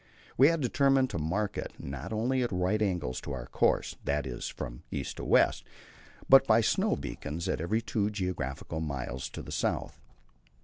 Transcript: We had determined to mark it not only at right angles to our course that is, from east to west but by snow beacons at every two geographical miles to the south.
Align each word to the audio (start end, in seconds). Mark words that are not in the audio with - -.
We 0.35 0.47
had 0.47 0.61
determined 0.61 1.11
to 1.11 1.19
mark 1.19 1.59
it 1.59 1.73
not 1.77 2.11
only 2.11 2.41
at 2.41 2.51
right 2.51 2.81
angles 2.81 3.21
to 3.21 3.33
our 3.33 3.45
course 3.45 3.97
that 4.03 4.25
is, 4.25 4.47
from 4.47 4.81
east 4.89 5.17
to 5.17 5.23
west 5.23 5.63
but 6.27 6.47
by 6.47 6.61
snow 6.61 6.95
beacons 6.95 7.47
at 7.47 7.61
every 7.61 7.83
two 7.83 8.09
geographical 8.09 8.79
miles 8.81 9.29
to 9.29 9.43
the 9.43 9.51
south. 9.51 9.99